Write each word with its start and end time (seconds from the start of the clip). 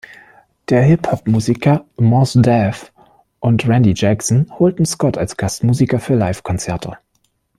Der 0.69 0.81
Hip-Hop-Musiker 0.81 1.85
Mos 1.95 2.33
Def 2.33 2.91
und 3.39 3.67
Randy 3.67 3.93
Jackson 3.95 4.47
holten 4.57 4.83
Scott 4.83 5.15
als 5.15 5.37
Gastmusiker 5.37 5.99
für 5.99 6.15
Live-Konzerte. 6.15 6.97